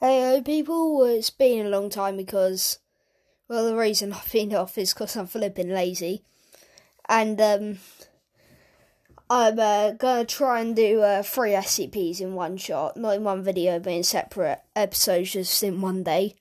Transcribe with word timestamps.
Hey, 0.00 0.42
people, 0.44 1.04
it's 1.04 1.30
been 1.30 1.66
a 1.66 1.68
long 1.70 1.88
time 1.88 2.16
because, 2.16 2.80
well, 3.48 3.64
the 3.64 3.76
reason 3.76 4.12
I've 4.14 4.30
been 4.30 4.54
off 4.54 4.76
is 4.76 4.92
because 4.92 5.16
I'm 5.16 5.26
flipping 5.26 5.70
lazy. 5.70 6.22
And, 7.08 7.40
um, 7.40 7.78
I'm 9.30 9.58
uh, 9.58 9.92
gonna 9.92 10.26
try 10.26 10.60
and 10.60 10.76
do 10.76 11.00
uh, 11.00 11.22
three 11.22 11.52
SCPs 11.52 12.20
in 12.20 12.34
one 12.34 12.56
shot, 12.56 12.96
not 12.96 13.14
in 13.16 13.24
one 13.24 13.42
video, 13.42 13.78
but 13.78 13.92
in 13.92 14.02
separate 14.02 14.60
episodes, 14.76 15.32
just 15.32 15.62
in 15.62 15.80
one 15.80 16.02
day. 16.02 16.34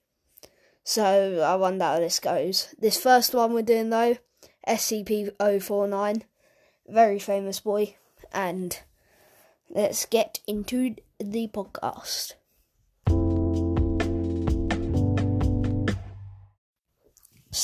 So 0.83 1.41
I 1.41 1.55
wonder 1.55 1.85
how 1.85 1.99
this 1.99 2.19
goes. 2.19 2.73
This 2.77 3.01
first 3.01 3.33
one 3.33 3.53
we're 3.53 3.61
doing 3.61 3.89
though, 3.89 4.17
SCP 4.67 5.31
049, 5.61 6.23
very 6.89 7.19
famous 7.19 7.61
boy, 7.61 7.95
and 8.33 8.77
let's 9.69 10.05
get 10.05 10.39
into 10.45 10.95
the 11.19 11.47
podcast. 11.47 12.33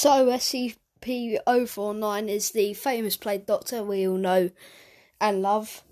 So, 0.02 0.28
SCP 0.28 1.40
049 1.46 2.30
is 2.30 2.52
the 2.52 2.74
famous 2.74 3.18
Plague 3.18 3.46
Doctor 3.46 3.84
we 3.84 4.08
all 4.08 4.16
know 4.16 4.50
and 5.20 5.42
love. 5.42 5.84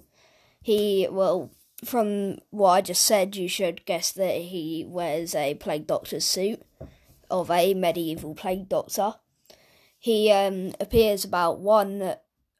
He, 0.61 1.09
well, 1.11 1.51
from 1.83 2.37
what 2.49 2.69
I 2.69 2.79
just 2.79 3.01
said, 3.01 3.35
you 3.35 3.49
should 3.49 3.83
guess 3.83 4.13
that 4.13 4.35
he 4.43 4.85
wears 4.87 5.35
a 5.35 5.55
Plague 5.55 5.87
Doctor's 5.87 6.23
suit 6.23 6.61
of 7.29 7.51
a 7.51 7.73
medieval 7.73 8.33
Plague 8.33 8.69
Doctor. 8.69 9.15
He 9.99 10.31
um, 10.31 10.71
appears 10.79 11.25
about 11.25 11.59
one 11.59 12.15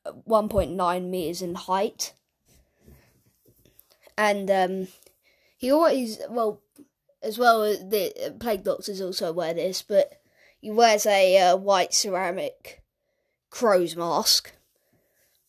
1.9 0.06 1.10
meters 1.10 1.42
in 1.42 1.56
height, 1.56 2.12
and 4.18 4.52
um, 4.52 4.88
he 5.56 5.72
always 5.72 6.20
well, 6.30 6.62
as 7.24 7.38
well 7.40 7.62
the 7.62 8.36
Plague 8.38 8.66
Doctors 8.66 9.00
also 9.00 9.32
wear 9.32 9.54
this, 9.54 9.82
but 9.82 10.22
he 10.60 10.72
wears 10.72 11.06
a 11.06 11.38
uh, 11.38 11.56
white 11.58 11.94
ceramic 11.94 12.82
crow's 13.50 13.96
mask. 13.96 14.54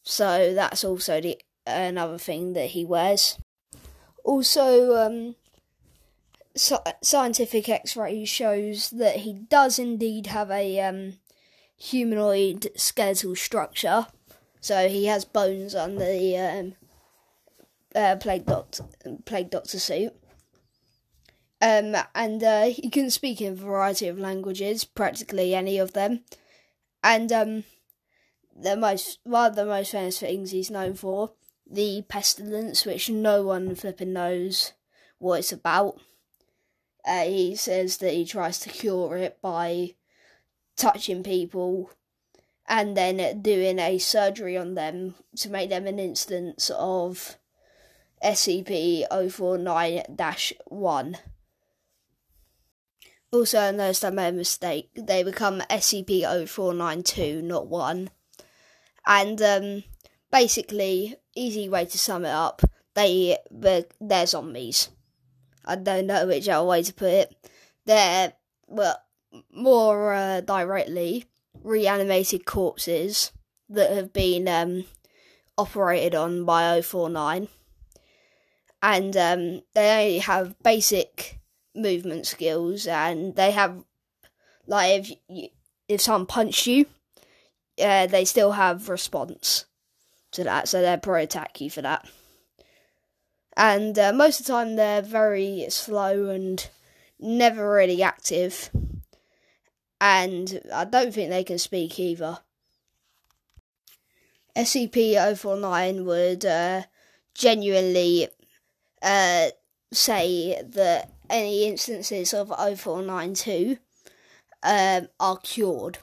So 0.03 0.55
that's 0.55 0.85
also 0.85 1.21
the 1.21 1.41
another 1.67 2.19
thing 2.19 2.55
that 2.55 2.71
he 2.71 2.85
wears. 2.85 3.39
Also, 4.25 4.97
um, 4.97 5.37
scientific 7.03 7.69
X-ray 7.69 8.25
shows 8.25 8.91
that 8.91 9.17
he 9.17 9.33
does 9.33 9.79
indeed 9.79 10.27
have 10.27 10.51
a 10.51 10.81
um, 10.81 11.15
humanoid 11.77 12.71
skeletal 12.77 13.37
structure. 13.37 14.07
So 14.61 14.89
he 14.89 15.07
has 15.07 15.25
bones 15.25 15.75
under 15.75 16.05
the 16.05 16.37
um, 16.37 16.75
uh, 17.95 18.17
plague 18.17 18.47
doctor 18.47 18.85
plague 19.25 19.51
doctor 19.51 19.79
suit. 19.79 20.15
Um, 21.61 21.97
and 22.15 22.43
uh, 22.43 22.65
he 22.67 22.89
can 22.89 23.11
speak 23.11 23.41
in 23.41 23.53
a 23.53 23.57
variety 23.57 24.07
of 24.07 24.19
languages, 24.19 24.85
practically 24.85 25.55
any 25.55 25.79
of 25.79 25.93
them. 25.93 26.21
And 27.03 27.33
um, 27.33 27.65
the 28.55 28.77
most 28.77 29.19
one 29.25 29.51
of 29.51 29.57
the 29.57 29.65
most 29.65 29.93
famous 29.93 30.21
things 30.21 30.51
he's 30.51 30.71
known 30.71 30.95
for, 30.95 31.33
the 31.69 32.03
pestilence, 32.09 32.85
which 32.85 33.11
no 33.11 33.43
one 33.43 33.75
flipping 33.75 34.13
knows 34.13 34.73
what 35.19 35.41
it's 35.41 35.53
about. 35.53 36.01
Uh, 37.05 37.25
he 37.25 37.57
says 37.57 37.99
that 37.99 38.13
he 38.13 38.25
tries 38.25 38.61
to 38.61 38.69
cure 38.69 39.17
it 39.17 39.41
by 39.41 39.95
touching 40.77 41.23
people 41.23 41.91
and 42.69 42.97
then 42.97 43.41
doing 43.41 43.79
a 43.79 43.99
surgery 43.99 44.57
on 44.57 44.75
them 44.75 45.15
to 45.37 45.49
make 45.49 45.71
them 45.71 45.87
an 45.87 45.99
instance 45.99 46.71
of 46.77 47.37
SCP 48.23 49.05
049 49.31 50.03
1. 50.67 51.19
Also, 53.31 53.59
I 53.59 53.71
noticed 53.73 54.05
I 54.05 54.11
made 54.11 54.29
a 54.29 54.33
mistake. 54.33 54.91
They 54.95 55.23
become 55.23 55.61
SCP 55.71 56.23
0492, 56.49 57.43
not 57.43 57.67
1. 57.67 58.11
And 59.07 59.43
um, 59.43 59.85
basically, 60.31 61.17
easy 61.35 61.69
way 61.69 61.85
to 61.85 61.99
sum 61.99 62.25
it 62.25 62.31
up, 62.31 62.63
they 62.95 63.37
they're 63.51 64.27
zombies. 64.27 64.89
I 65.65 65.77
don't 65.77 66.07
know 66.07 66.27
which 66.27 66.49
other 66.49 66.67
way 66.67 66.83
to 66.83 66.95
put 66.95 67.13
it. 67.13 67.51
They're 67.85 68.33
well 68.67 68.99
more 69.53 70.15
uh, 70.15 70.41
directly 70.41 71.27
reanimated 71.63 72.47
corpses 72.47 73.33
that 73.69 73.93
have 73.93 74.13
been 74.13 74.49
um, 74.49 74.85
operated 75.57 76.15
on 76.15 76.45
by 76.45 76.81
049 76.81 77.49
and 78.83 79.17
um, 79.17 79.63
they 79.75 79.91
only 79.91 80.19
have 80.19 80.61
basic 80.63 81.38
movement 81.79 82.27
skills, 82.27 82.87
and 82.87 83.35
they 83.37 83.51
have 83.53 83.85
like 84.67 85.01
if 85.01 85.13
you, 85.29 85.49
if 85.89 86.01
someone 86.01 86.27
punched 86.27 86.67
you, 86.67 86.87
they 87.77 88.25
still 88.25 88.53
have 88.53 88.89
response 88.89 89.65
to 90.33 90.45
that, 90.45 90.69
so 90.69 90.81
they'll 90.81 90.99
pro 90.99 91.23
attack 91.23 91.61
you 91.61 91.71
for 91.71 91.83
that. 91.83 92.07
And 93.57 93.99
uh, 93.99 94.13
most 94.13 94.41
of 94.41 94.47
the 94.47 94.53
time, 94.53 94.77
they're 94.77 95.03
very 95.03 95.67
slow 95.69 96.29
and 96.29 96.69
never 97.19 97.73
really 97.73 98.03
active. 98.03 98.71
And 100.01 100.61
I 100.73 100.85
don't 100.85 101.13
think 101.13 101.31
they 101.31 101.43
can 101.43 101.59
speak 101.59 101.99
either. 101.99 102.39
SCP 104.55 105.37
049 105.37 106.05
would 106.05 106.45
uh, 106.45 106.83
genuinely 107.35 108.29
uh, 109.03 109.49
say 109.93 110.63
that 110.65 111.13
any 111.31 111.67
instances 111.67 112.33
of 112.35 112.49
0492 112.49 113.79
um, 114.63 115.09
are 115.21 115.39
cured. 115.39 115.99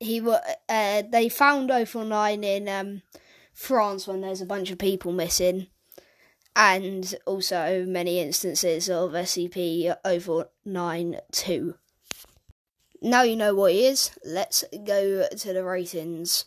He 0.00 0.20
uh, 0.20 1.02
they 1.10 1.28
found 1.28 1.70
049 1.70 2.44
in 2.44 2.68
um, 2.68 3.02
France 3.52 4.06
when 4.06 4.20
there's 4.20 4.40
a 4.40 4.46
bunch 4.46 4.70
of 4.70 4.78
people 4.78 5.12
missing, 5.12 5.68
and 6.56 7.14
also 7.26 7.84
many 7.86 8.20
instances 8.20 8.90
of 8.90 9.12
SCP 9.12 9.94
049 10.04 11.20
Now 13.00 13.22
you 13.22 13.36
know 13.36 13.54
what 13.54 13.72
it 13.72 13.76
is, 13.76 14.10
let's 14.24 14.64
go 14.84 15.26
to 15.28 15.52
the 15.52 15.64
ratings. 15.64 16.46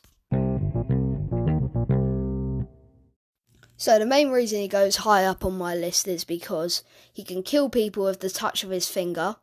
So 3.78 4.00
the 4.00 4.08
main 4.08 4.30
reason 4.30 4.60
he 4.60 4.68
goes 4.68 4.98
high 4.98 5.24
up 5.24 5.46
on 5.46 5.56
my 5.58 5.76
list 5.76 6.08
is 6.08 6.24
because 6.24 6.84
he 7.14 7.24
can 7.24 7.44
kill 7.44 7.70
people 7.70 8.06
with 8.06 8.20
the 8.22 8.30
touch 8.30 8.64
of 8.64 8.72
his 8.72 8.90
finger, 8.90 9.36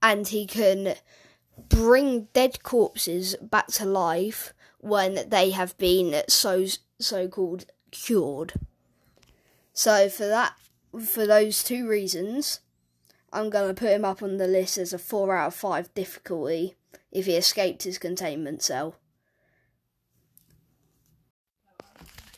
and 0.00 0.28
he 0.28 0.46
can 0.46 0.94
bring 1.68 2.28
dead 2.32 2.62
corpses 2.62 3.34
back 3.42 3.66
to 3.66 3.84
life 3.84 4.54
when 4.78 5.28
they 5.28 5.50
have 5.50 5.76
been 5.76 6.22
so 6.28 6.66
so 7.00 7.26
called 7.26 7.66
cured. 7.90 8.52
So 9.72 10.08
for 10.08 10.28
that 10.28 10.54
for 11.04 11.26
those 11.26 11.64
two 11.64 11.88
reasons, 11.88 12.60
I'm 13.32 13.50
gonna 13.50 13.74
put 13.74 13.90
him 13.90 14.04
up 14.04 14.22
on 14.22 14.36
the 14.36 14.46
list 14.46 14.78
as 14.78 14.92
a 14.92 14.98
four 14.98 15.36
out 15.36 15.48
of 15.48 15.54
five 15.54 15.92
difficulty 15.94 16.76
if 17.10 17.26
he 17.26 17.34
escaped 17.34 17.82
his 17.82 17.98
containment 17.98 18.62
cell. 18.62 18.94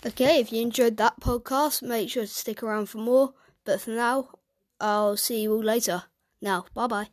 Okay, 0.05 0.41
if 0.41 0.50
you 0.50 0.62
enjoyed 0.62 0.97
that 0.97 1.21
podcast, 1.21 1.83
make 1.83 2.09
sure 2.09 2.22
to 2.22 2.28
stick 2.28 2.62
around 2.62 2.87
for 2.87 2.99
more. 2.99 3.34
But 3.65 3.83
for 3.83 3.91
now, 3.91 4.31
I'll 4.81 5.19
see 5.19 5.43
you 5.43 5.53
all 5.53 5.62
later. 5.62 6.05
Now, 6.41 6.65
bye 6.72 6.87
bye. 6.87 7.09